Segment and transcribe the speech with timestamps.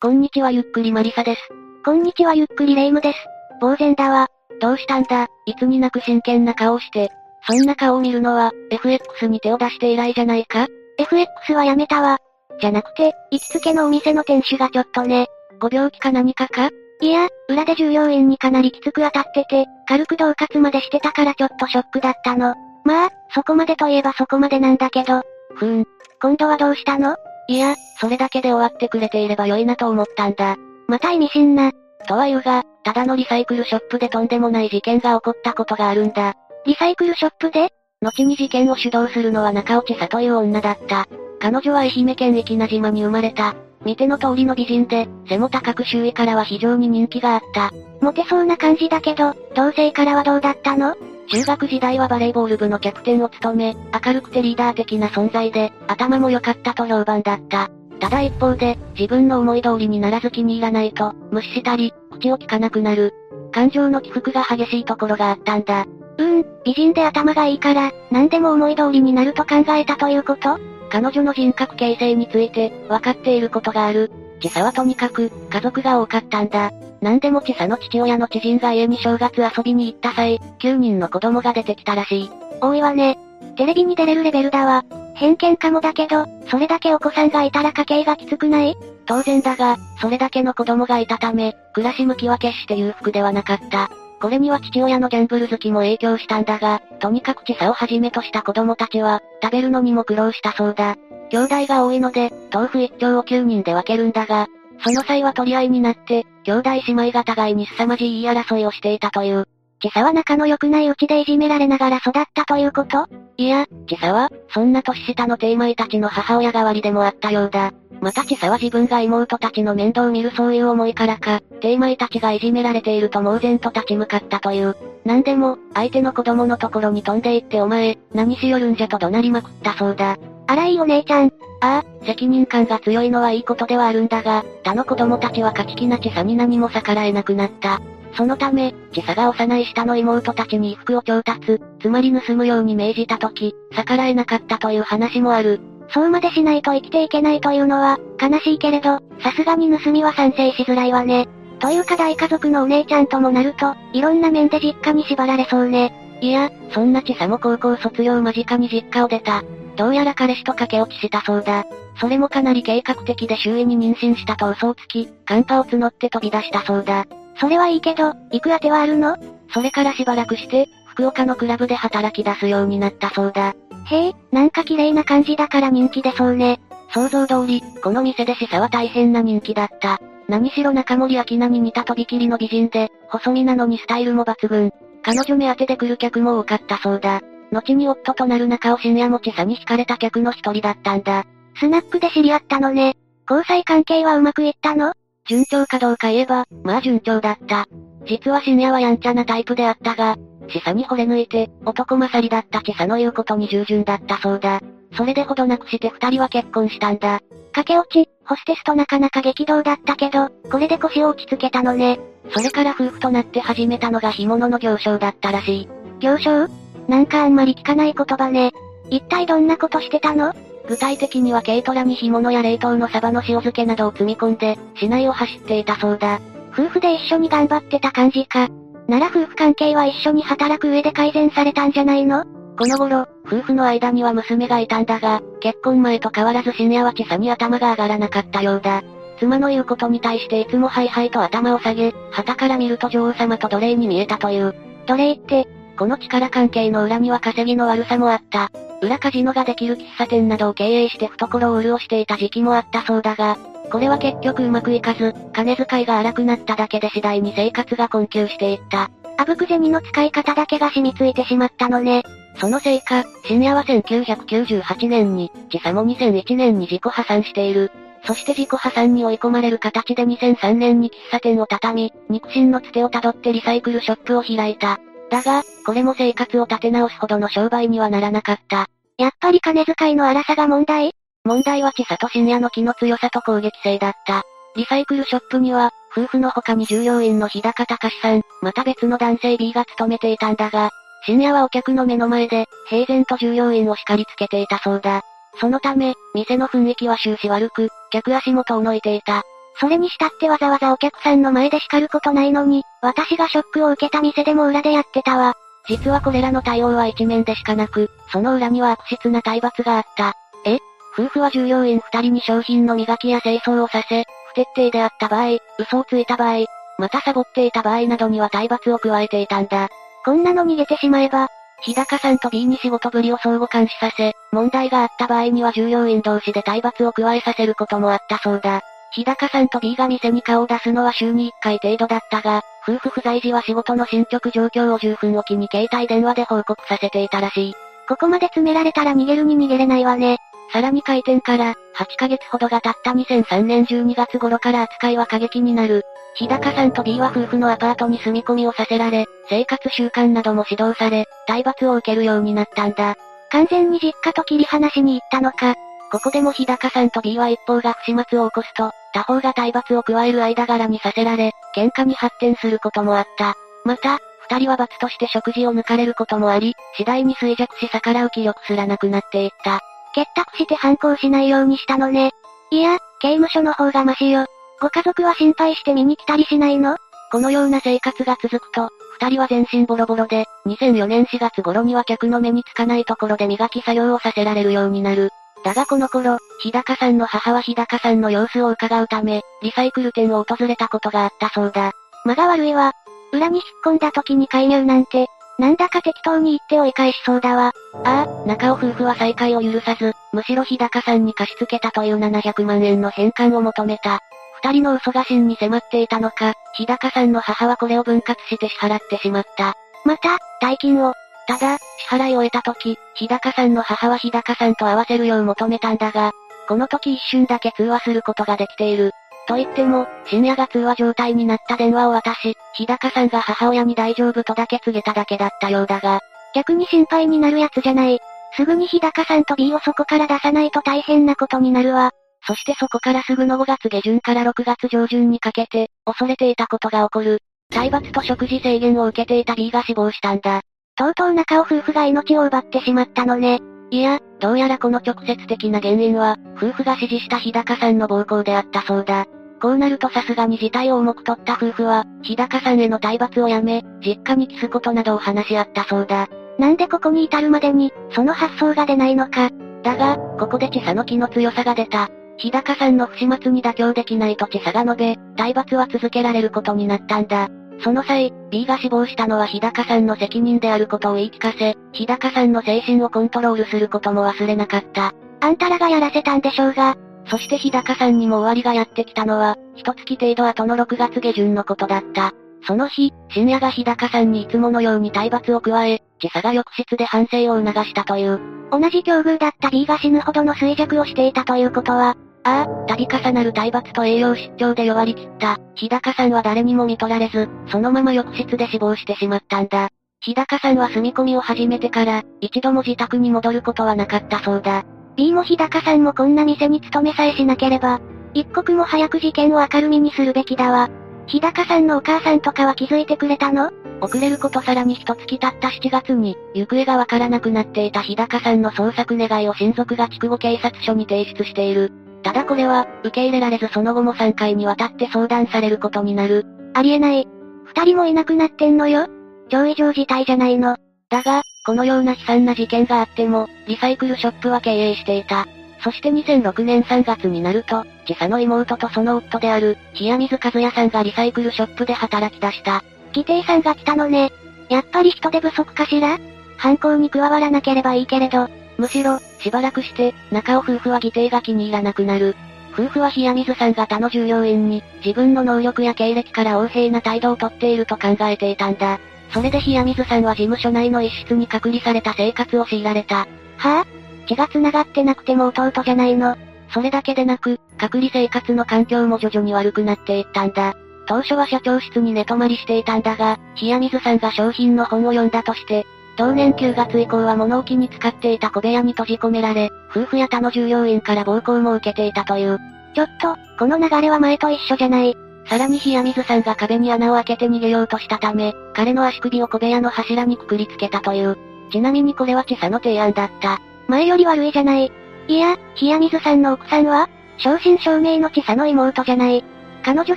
[0.00, 1.40] こんにちはゆっくりマリサです。
[1.84, 3.18] こんにちはゆっくりレイムです。
[3.60, 4.28] 呆然だわ。
[4.60, 7.10] どうしたんだ、いつになく真剣な顔をして。
[7.50, 12.18] そんな顔を見るのは、FX に手を出して以来じゃないか？FX はやめたわ。
[12.60, 15.26] じゃなくて、行きつけのお店の店主がちょっとね。
[15.58, 16.70] ご病気か何かか？
[17.00, 22.54] いや、裏で従業員にかなりきつく当たってて、軽く恫喝までしてたからちょっとショックだったの。
[22.84, 25.22] まあ、そこまでといえばそこまでなんだけど。
[25.56, 25.84] ふーん。
[26.22, 27.16] 今度はどうしたの？
[27.48, 30.56] いや、それだけで終わってくれていれば良いなと思ったんだ。
[30.86, 31.72] また意味深な。
[32.06, 36.34] とは言うが、ただのリサイクルショップでとんでもない事件が起こったことがあるんだ。
[36.66, 37.70] リサイクルショップで？
[38.02, 41.06] 後に事件を主導するのは中落さという女だった。
[41.40, 43.54] 彼女は愛媛県壱岐島に生まれた。
[43.84, 47.70] 見ての通りの美人で、背も高く周囲からは非常に人気があった。
[48.00, 50.96] モテそうな感じだけど、同性からはどうだったの？
[51.30, 57.70] 中学時代はバレーボール部のキャプテンを務め、明るくてリーダー的な存在で、頭も良かったと評判だった。
[58.00, 63.12] ただ一方で、自分の思い通りにならず気に入らないと、無視したり、口を聞かなくなる。
[63.52, 65.86] 感情の起伏が激しいところがあったんだ。
[66.16, 70.58] うーん、美人で頭がいいから、何でも思い通りになると考えたということ？
[70.90, 74.10] 彼女の人格形成について、分かっていることがある。
[74.40, 76.70] 千佐はとにかく、家族が多かったんだ。
[77.00, 82.30] 何でも千佐の父親の知人が家に正月遊びに行った際、9人の子供が出てきたらしい。
[82.60, 83.18] 多いわね。
[83.56, 84.84] テレビに出れるレベルだわ。
[85.14, 88.76] 偏見かもだけど、それだけお子さんがいたら家計がきつくない？
[89.06, 93.90] 当然だが、それだけの子供がいたため、暮らし向きは決して裕福ではなかった。
[94.20, 100.96] これには父親のギャンブル好きも影響したんだが、とにかく千佐をはじめとした子供たちは、食べるのにも苦労したそうだ。
[101.30, 104.48] 兄弟が多いので、豆腐一丁を9人で分けるんだが、
[104.84, 109.46] その際は取り合いになって、兄弟姉妹が互いに凄まじい言い争いをしていたという。
[109.80, 113.06] 千佐は仲の良くないうちでいじめられながら育ったということ？
[113.36, 117.72] いや、千佐は、そんな年下のテイマイたちの母親代わりでもあったようだ。
[118.00, 124.76] また千佐は自分が妹たちの面倒を見るそういう思いからか、テイマイたちがいじめられていると猛然と立ち向かったという。
[125.04, 130.16] なんでも、相手の子供のところに飛んで行ってお前、何しよるんじゃと怒鳴りまくったそうだ。
[130.48, 131.32] あらいいお姉ちゃん。
[131.60, 137.80] ああ、責任感が強いのはいいことではあるんだが、他の子供たちは勝ち気な千佐に何も逆らえなくなった。
[138.16, 145.60] そのため、千佐が幼い下の妹たちに衣服を調達、つまり盗むように命じた時、逆らえなかったという話もある。
[145.90, 151.28] そうまでしないと生きていけないというのは、悲しいけれど、さすがに盗みは賛成しづらいわね。
[151.60, 155.92] というか大家族のお姉ちゃんともなると、いろんな面で実家に縛られそうね。
[156.20, 159.42] いや、そんな千佐も高校卒業間近に実家を出た。
[159.78, 161.64] どうやら彼氏と駆け落ちしたそうだ。
[162.00, 167.06] それもかなり計画的で周囲に妊娠したと嘘をつき、カンパを募って飛び出したそうだ。
[167.40, 169.16] それはいいけど、行く当てはあるの？
[169.54, 173.54] それからしばらくして、福岡のクラブで働き出すようになったそうだ。
[173.86, 176.60] へえ、なんか綺麗な感じだから人気出そうね。
[176.92, 180.00] 想像通り、この店でシサは大変な人気だった。
[180.28, 184.72] 何しろ中森明菜に似たとびきりの美人で、細身なのにスタイルも抜群。
[185.02, 187.20] 彼女目当てで来る客も多かったそうだ。
[187.52, 191.24] 後に夫となる中尾深夜も千佐に惹かれた客の一人だったんだ。
[191.58, 192.96] スナックで知り合ったのね。
[193.28, 194.92] 交際関係はうまくいったの？
[195.26, 197.66] 順調かどうか言えば、まあ順調だった。
[198.06, 200.16] 実は深夜はやんちゃなタイプであったが、
[200.48, 204.60] 千佐に惚れ抜いて、男勝りだった千佐の言うことに従順だったそうだ。
[204.96, 207.20] それでほどなくして二人は結婚したんだ。
[207.52, 212.00] 駆け落ち、ホステスとなかなか激動だったけど、これで腰を落ち着けたのね。
[212.30, 215.68] それから夫婦となって始めたのが干物の行商だったらしい。
[216.00, 216.48] 行商？
[216.88, 218.52] なんかあんまり聞かない言葉ね。
[218.90, 220.34] 一体どんなことしてたの？
[220.66, 226.20] 具体的には軽トラに干物や冷凍のサバの塩漬けなどを積み込んで、市内を走っていたそうだ。
[226.52, 228.48] 夫婦で一緒に頑張ってた感じか。
[228.88, 232.24] なら夫婦関係は一緒に働く上で改善されたんじゃないの？
[232.58, 238.82] この頃、夫婦の間には娘がいたんだが、結婚前と変わらず深夜は千佐に頭が上がらなかったようだ。
[239.20, 244.54] 妻の言うことに対していつもハイハイと頭を下げ、旗から見ると女王様と奴隷に見えたという。
[244.86, 245.46] 奴隷って、
[245.78, 248.50] この力関係の裏には稼ぎの悪さもあった。
[248.82, 253.38] 裏カジノができる喫茶店などを経営して懐を潤していた時期もあったそうだが、
[253.70, 258.90] これは結局うまくいかず、金遣いが荒くなっただけで次第に生活が困窮していった。
[259.18, 262.02] あぶく銭の使い方だけが染みついてしまったのね。
[262.40, 267.70] そのせいか、深夜は1998年に、千佐も2001年に自己破産している。
[268.04, 274.80] そして自己破産に追い込まれる形で2003年に喫茶店を畳み、肉親のつてをたどってリサイクルショップを開いた。
[275.10, 278.66] だが、これも生活を立て直すほどの商売にはならなかった。
[278.98, 280.92] やっぱり金遣いの荒さが問題？
[281.24, 284.22] 問題は千佐と深夜の気の強さと攻撃性だった。
[284.56, 290.70] リサイクルショップには、夫婦の他に従業員の日高隆さん、また別の男性 B が勤めていたんだが、
[291.06, 295.02] 深夜はお客の目の前で、平然と従業員を叱りつけていたそうだ。
[295.40, 299.22] そのため、店の雰囲気は終始悪く、客足も遠のいていた。
[299.60, 305.34] それにしたってわざわざお客さんの前で叱ることないのに、私がショックを受けた店でも裏でやってたわ。
[305.68, 310.14] 実はこれらの対応は一面でしかなく、その裏には悪質な体罰があった。
[310.44, 310.58] え？
[310.96, 316.46] 夫婦は従業員二人に商品の磨きや清掃をさせ、不徹底であった場合、嘘をついた場合、
[316.78, 319.68] またサボっていた場合などには体罰を加えていたんだ。
[320.04, 321.28] こんなの逃げてしまえば、
[321.62, 328.62] 日高さんと B に仕事ぶりを相互監視させ、問題があった場合には従業員同士で体罰を加えさせることもあったそうだ。
[328.94, 337.54] 日高さんと B が店に顔を出すのは週に1回程度だったが、夫婦不在時は仕事の進捗状況を10分おきに携帯電話で報告させていたらしい。
[337.88, 340.18] ここまで詰められたら逃げるに逃げれないわね。
[340.52, 345.84] さらに開店から、8ヶ月ほどが経った2003年12月頃から扱いは過激になる。
[346.16, 352.96] 日高さんと B は夫婦のアパートに住み込みをさせられ、生活習慣なども指導され、体罰を受けるようになったんだ。
[353.30, 355.54] 完全に実家と切り離しに行ったのか。
[355.90, 363.34] ここでも日高さんと B は一方が不始末を起こすと、他方が体罰を加える間柄にさせられ、喧嘩に発展することもあった。
[363.64, 363.98] また、
[364.30, 369.60] 二人は罰として食事を抜かれることもあり、次第に衰弱し逆らう気力すらなくなっていった。
[369.94, 372.12] 結託して反抗しないようにしたのね。
[372.50, 374.26] いや、刑務所の方がマシよ。
[374.60, 376.76] ご家族は心配して見に来たりしないの？
[377.10, 378.68] このような生活が続くと、
[379.00, 385.10] 二人は全身ボロボロで、2004年4月頃には客の目につかないところで磨き作業をさせられるようになる。
[385.44, 391.72] だがこの頃、日高さんの母は日高さんの様子を伺うため、リサイクル店を訪れたことがあったそうだ。
[392.04, 392.72] 間が悪いわ。
[393.12, 395.06] 裏に引っ込んだ時に介入なんて、
[395.38, 397.52] なんだか適当に言って追い返しそうだわ。
[397.84, 404.00] ああ、中尾夫婦は再会を許さず、むしろ日高さんに貸し付けたという700万円の返還を求めた。
[404.42, 409.54] 二人の嘘が真に迫っていたのか、日高さんの母はこれを分割して支払ってしまった。
[409.84, 410.92] また、大金を。
[411.28, 416.12] ただ、支払いを終えた時、日高さんの母は日高さんと合わせるよう求めたんだが、
[416.48, 418.92] この時一瞬だけ通話することができている。
[419.28, 426.00] と言っても、深夜が通話状態になった電話を渡し、日高さんが母親に大丈夫とだけ告げただけだったようだが、
[426.34, 428.00] 逆に心配になるやつじゃない。
[428.34, 431.90] すぐに日高さんと B をそこから出さないと大変なことになるわ。
[432.26, 437.18] そしてそこからすぐの5月下旬から6月上旬にかけて、恐れていたことが起こる。
[437.50, 440.40] 体罰と食事制限を受けていた B が死亡したんだ。
[440.78, 443.40] とうとう中尾夫婦が命を奪ってしまったのね。
[443.70, 449.06] いや、どうやらこの直接的な原因は、夫婦が指示した日高さんの暴行であったそうだ。
[449.42, 456.06] こうなるとさすがに事態を重く取った夫婦は、日高さんへの体罰をやめ、実家に帰すことなどを話し合ったそうだ。
[456.38, 459.30] なんでここに至るまでに、その発想が出ないのか。
[459.64, 461.88] だが、ここで千佐の気の強さが出た。
[462.18, 467.28] 日高さんの不始末に妥協できないと千佐が述べ、体罰は続けられることになったんだ。
[467.60, 474.94] その際、B が死亡したのは日高さんの責任であることを言い聞かせ、日高さんの精神をコントロールすることも忘れなかった。
[475.20, 476.76] あんたらがやらせたんでしょうが。
[477.06, 482.12] そして日高さんにも終わりがやってきたのは、一月程度後の6月下旬のことだった。
[482.46, 488.20] その日、深夜が日高さんにいつものように体罰を加え、自佐が浴室で反省を促したという。
[488.50, 491.96] 同じ境遇だった B が死ぬほどの衰弱をしていたということは、
[492.28, 499.70] ああ、度重なる体罰と栄養失調で弱りきった、日高さんは誰にも見取られず、そのまま浴室で死亡してしまったんだ。
[500.00, 504.64] 日高さんは住み込みを始めてから、一度も自宅に戻ることはなかったそうだ。
[504.96, 507.80] B も日高さんもこんな店に勤めさえしなければ、
[508.12, 510.68] 一刻も早く事件を明るみにするべきだわ。
[511.06, 513.50] 日高さんのお母さんとかは気づいてくれたの？
[513.80, 521.72] 遅れることさらに一月経った7月に、行方がわからなくなっていた日高さんの捜索願いを親族が筑後警察署に提出している。
[522.02, 526.24] ただこれは、受け入れられずその後も3回にわたって相談されることになる。
[526.54, 527.06] ありえない。
[527.44, 528.86] 二人もいなくなってんのよ。
[529.28, 530.56] 超異常事態じゃないの。
[530.90, 535.26] だが、このような悲惨な事件があっても、リサイクルショップは経営していた。
[535.62, 542.62] そして2006年3月になると、自佐の妹とその夫である、冷水和也さんがリサイクルショップで働き出した。
[542.94, 544.12] 義弟さんが来たのね。
[544.48, 545.98] やっぱり人手不足かしら？
[546.36, 548.28] 犯行に加わらなければいいけれど、
[548.58, 552.16] むしろ、しばらくして、中尾夫婦は義弟が気に入らなくなる。
[552.52, 558.80] 夫婦は冷水さんが他の従業員に、自分の能力や経歴から横柄な態度をとっていると考えていたんだ。
[559.10, 562.96] それで冷水さんは事務所内の一室に隔離された生活を強いられた。
[562.96, 563.06] は？
[563.38, 563.66] ぁ、あ、
[564.08, 566.16] 血が繋がってなくても弟じゃないの？
[566.52, 570.56] それだけでなく、隔離生活の環境も徐々に悪くなっていったんだ。
[570.86, 575.64] 当初は社長室に寝泊まりしていたんだが、冷水さんが商品の本を読んだとして、
[575.98, 582.38] 同年9月以降は物置に使っていた小部屋に閉じ込められ、夫婦や他の従業員から暴行も受けていたという。
[582.72, 584.96] ちょっと、この流れは前と一緒じゃない。
[585.26, 591.18] さらに冷水さんが壁に穴を開けて逃げようとしたため、彼の足首を小部屋の柱にくくりつけたという。
[591.50, 593.40] ちなみにこれは千佐の提案だった。
[593.66, 594.70] 前より悪いじゃない。
[595.08, 596.88] いや、冷水さんの奥さんは、
[597.18, 599.24] 正真正銘の千佐の妹じゃない。
[599.64, 599.96] 彼女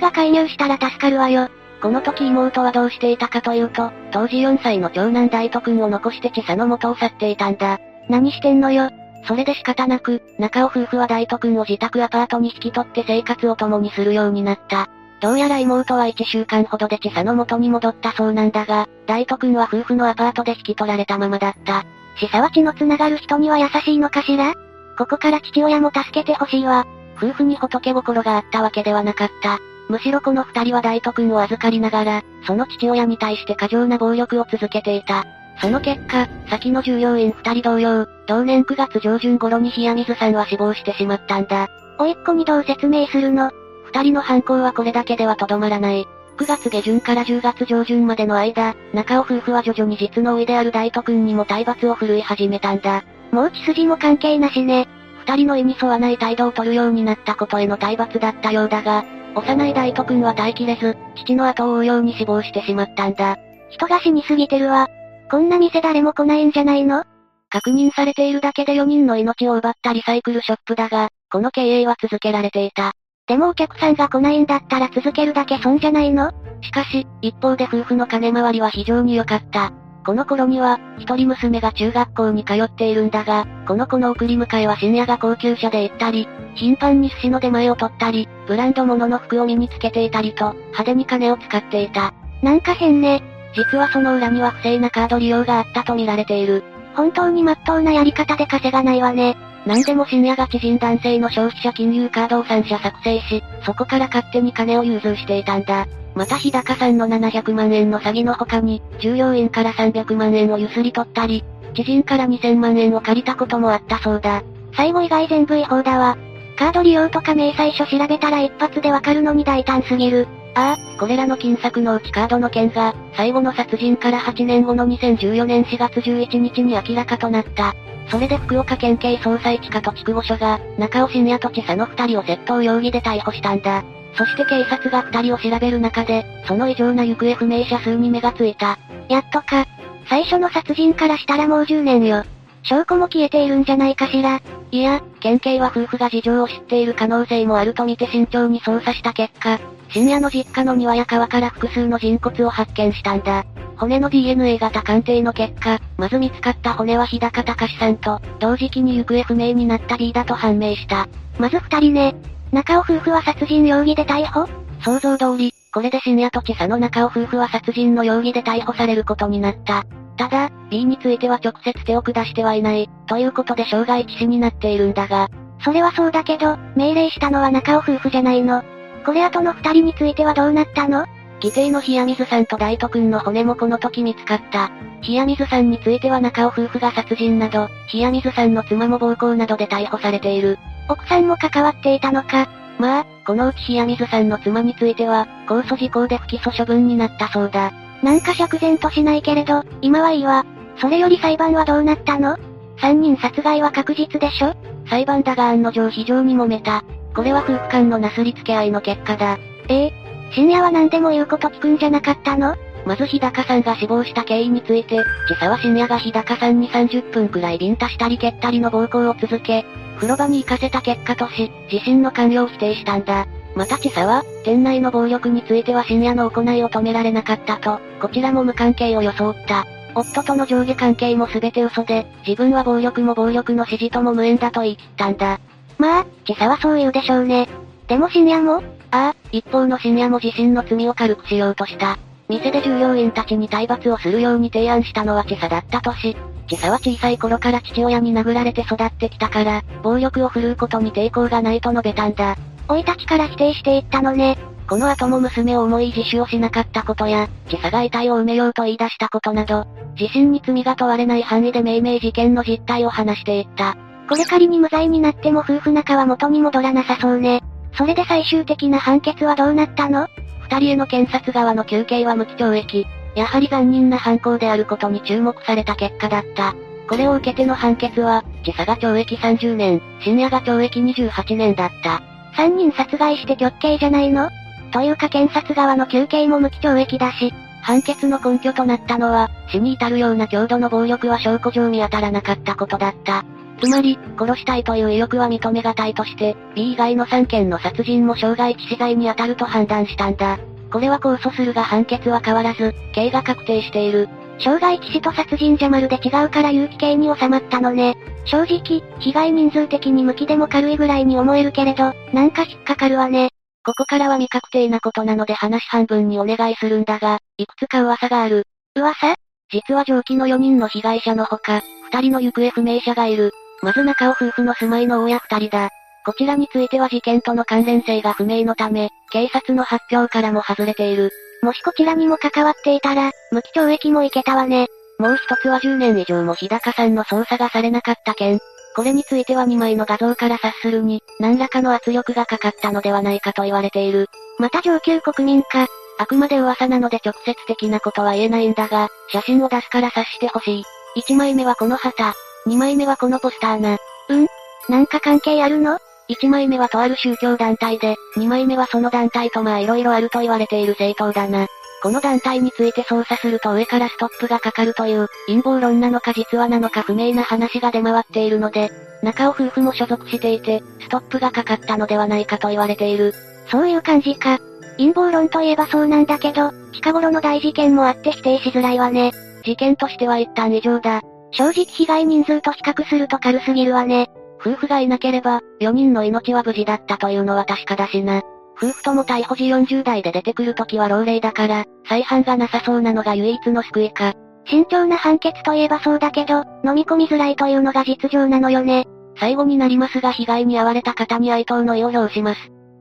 [0.00, 1.48] が介入したら助かるわよ。
[1.82, 7.80] この時妹はどうしていたかというと、当時4歳の長男大斗くんを残して千佐の元を去っていたんだ。
[8.08, 8.88] 何してんのよ。
[9.26, 14.88] それで仕方なく、中尾夫婦は大斗くんを自宅アパートに引き取って生活を共にするようになった。
[15.20, 21.84] どうやら妹は1週間ほどで千佐の元に戻ったそうなんだが、大斗くんは夫婦のアパートで引き取られたままだった。
[22.18, 24.54] 千佐は血の繋がる人には優しいのかしら？
[24.98, 26.86] ここから父親も助けてほしいわ。
[27.16, 29.58] 夫婦に仏心があったわけではなかった。
[29.92, 35.26] むしろこの二人は大斗くんを預かりながら、その父親に対して過剰な暴力を続けていた。
[35.60, 41.68] その結果、先の従業員二人同様、同年9月上旬頃に冷水さんは死亡してしまったんだ。
[41.98, 43.50] おいっ子にどう説明するの？
[43.84, 46.06] 二人の犯行はこれだけではとどまらない。
[46.38, 53.04] 9月下旬から10月上旬までの間、中尾夫婦は徐々に実の上である大斗くんにも体罰を振るい始めたんだ。
[53.30, 54.88] もう血筋も関係なしね。
[55.26, 63.36] 二人の意に沿わない態度を取るようになったことへの体罰だったようだが、幼い大斗くんは耐えきれず、父の後を追うように死亡してしまったんだ。
[63.70, 64.88] 人が死にすぎてるわ。
[65.30, 67.04] こんな店誰も来ないんじゃないの？
[67.48, 72.92] 確認されているだけで4人の命を奪ったリサイクルショップだが、この経営は続けられていた。
[73.26, 76.32] でもお客さんが来ないんだったら続けるだけ損じゃないの？
[76.60, 79.72] しかし、一方で夫婦の金回りは非常に良かった。
[80.04, 92.12] この頃には、一人娘が中学校に通っているんだが、この子の送り迎えは深夜が高級車で行ったり、頻繁に寿司の出前を取ったり、ブランド物の服を身につけていたりと、派手に金を使っていた。
[92.42, 93.22] なんか変ね。
[93.54, 96.64] 実はその裏には不正なカード利用があったと見られている。
[96.94, 99.36] 本当に真っ当なやり方で稼がないわね。
[99.64, 105.86] 何でも深夜が知人男性の消費者金融カードを3社作成し、そこから勝手に金を融通していたんだ。
[106.14, 114.42] また日高さんの700万円の詐欺の他に、従業員から300万円をゆすり取ったり、知人から2000万円を借りたこともあったそうだ。
[114.76, 116.18] 最後以外全部違法だわ。
[116.58, 120.26] カード利用とか明細書調べたら一発でわかるのに大胆すぎる。
[120.54, 127.74] ああ、これらの金策のうちカードの件が、最後の殺人から8年後の2014年4月11日に明らかとなった。
[128.08, 133.84] それで福岡県警捜査一課と筑後署が、中尾信也と千佐の二人を窃盗容疑で逮捕したんだ。
[134.14, 138.78] そして警察が二人を調べる中で、その異常な行方不明者数に目がついた。
[139.08, 139.66] やっとか。
[140.08, 142.24] 最初の殺人からしたらもう10年よ。
[142.64, 144.40] 証拠も消えているんじゃないかしら。
[144.70, 153.44] いや、県警は夫婦が事情を知っている可能性もあると見て慎重に捜査した結果、深夜の実家の庭や川から複数の人骨を発見したんだ。
[153.82, 161.08] 骨の DNA 型鑑定の結果、まず見つかった骨は日高隆さんと、同時期に行方不明になった B だと判明した。
[161.36, 162.14] まず二人ね。
[162.52, 164.48] 中尾夫婦は殺人容疑で逮捕？
[164.84, 169.84] 想像通り、これで深夜と千佐の中尾夫婦は殺人の容疑で逮捕されることになった。
[170.16, 175.28] ただ、B については直接手を下してはいない、ということで傷害致死になっているんだが。
[175.64, 178.62] それはそうだけど、命令したのは中尾夫婦じゃないの。
[179.04, 181.04] これ後の二人についてはどうなったの？
[181.42, 184.70] 義弟の冷水さんと大斗くんの骨もこの時見つかった。
[185.06, 190.58] 冷水さんについては中尾夫婦が殺人など、冷水さんの妻も暴行などで逮捕されている。
[190.88, 192.48] 奥さんも関わっていたのか。
[192.78, 197.72] まあ、このうち冷水さんの妻については、控訴事項で不起訴処分になったそうだ。
[198.04, 200.46] なんか釈然としないけれど、今はいいわ。
[200.76, 202.36] それより裁判はどうなったの？
[202.80, 204.54] 三人殺害は確実でしょ？
[204.88, 206.84] 裁判だが案の定非常に揉めた。
[207.14, 209.38] これは夫婦間のなすりつけ合いの結果だ。
[209.68, 210.01] ええ
[210.34, 212.56] 深夜は何でも言うこと聞くんじゃなかったの？
[212.84, 219.64] まず日高さんが死亡した経緯について、千沢深夜が日高さんに30分くらいビンタしたり蹴ったりの暴行を続け、
[219.96, 223.26] 風呂場に行かせた結果とし、自身の関与を否定したんだ。
[223.54, 229.66] また千沢、店内の暴力については深夜の行いを止められなかったと、こちらも無関係を装った。
[229.94, 235.38] 夫との上下関係も全て嘘で、自分は暴力も暴力の指示とも無縁だと言い切ったんだ。
[235.76, 237.48] まあ、千沢はそう言うでしょうね。
[237.86, 238.62] でも深夜も？
[238.92, 241.98] ああ、一方の深夜も自身の罪を軽くしようとした。
[242.28, 252.36] 店で従業員たちに体罰をするように提案したのは千佐だったとし、千佐は小さい頃から父親に殴られて育ってきたから、暴力を振るうことに抵抗がないと述べたんだ。
[252.68, 254.36] 老いたちから否定していったのね。
[254.68, 259.66] この後も娘を思い自首をしなかったことや、千佐が遺体を埋めようと言い出したことなど、
[259.98, 263.76] 自身に罪が問われない範囲で命名事件の実態を話していった。
[264.08, 267.42] これ仮に無罪になっても夫婦仲は元に戻らなさそうね。
[267.76, 270.08] それで最終的な判決はどうなったの？
[270.40, 272.86] 二人への検察側の求刑は無期懲役。
[273.14, 276.54] やはり残忍な犯行であることに注目された結果だった。
[276.88, 282.02] これを受けての判決は、自佐が懲役30年、深夜が懲役28年だった。
[282.36, 284.28] 三人殺害して極刑じゃないの？
[284.72, 293.24] というか検察側の求刑も無期懲役だし、判決の根拠となったのは、死に至るような強度の暴力は証拠上見当たらなかったことだった。
[293.62, 300.38] つまり、殺したいという意欲は認めがたいとして、B 以外の3件の殺人も傷害致死罪に当たると判断したんだ。
[300.72, 304.08] これは控訴するが判決は変わらず、刑が確定している。
[304.38, 307.94] 傷害致死と殺人じゃまるで違うから有期刑に収まったのね。
[308.24, 313.28] 正直、被害人数的に無期でも軽いぐらいに思えるけれど、なんか引っかかるわね。
[313.64, 318.44] ここからは未確定なことなので話半分にお願いするんだが、いくつか噂がある。
[318.74, 319.14] 噂？
[319.52, 323.32] 実は上記の4人の被害者のほか、2人の行方不明者がいる。
[323.62, 325.70] まず中尾夫婦の住まいの大家2人だ。
[326.04, 331.12] こちらについては事件との関連性が不明のため、警察の発表からも外れている。
[331.42, 334.66] もしこちらにも関わっていたら、無期懲役もいけたわね。
[334.98, 338.40] もう一つは10年以上も日高さんの捜査がされなかった件。
[338.74, 344.06] これについては2枚の画像から察するに、何らかの圧力がかかったのではないかと言われている。
[344.38, 345.66] また上級国民か。
[345.98, 350.64] あくまで噂なので直接的なことは言えないんだが、写真を出すから察してほしい。
[351.00, 352.14] 1枚目はこの旗。
[352.46, 353.78] 2枚目はこのポスターな。
[354.08, 354.26] うん？
[354.68, 361.46] なんか関係あるの ?1 枚目はとある宗教団体で、2枚目はその団体とまあ色々あると言われている政党だな。
[361.82, 368.70] この団体について捜査すると上からストップがかかるという、陰謀論なのか実話なのか不明な話が出回っているので、
[369.02, 373.14] 中尾夫婦も所属していて、ストップがかかったのではないかと言われている。
[373.50, 374.38] そういう感じか。
[374.78, 379.12] 陰謀論といえばそうなんだけど、近頃の大事件もあって否定しづらいわね。
[379.44, 381.00] 事件としては一旦異常だ。
[381.32, 384.10] 正直被害人数と比較すると軽すぎるわね。
[384.40, 388.22] 夫婦がいなければ、4人の命は無事だったというのは確かだしな。
[388.56, 394.14] 夫婦とも逮捕時40代で出てくるときは老齢だから、再犯がなさそうなのが唯一の救いか。
[394.44, 398.86] 慎重な判決といえばそうだけど、飲み込みづらいというのが実情なのよね。
[399.18, 402.40] 最後になりますが被害に遭われた方に哀悼の意を表します。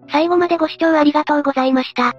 [0.09, 2.13] 最後までご視聴ありがとうございました。